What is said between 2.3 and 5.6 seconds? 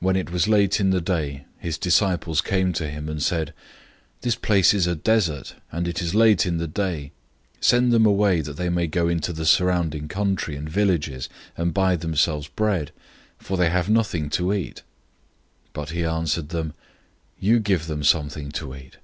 came to him, and said, "This place is deserted,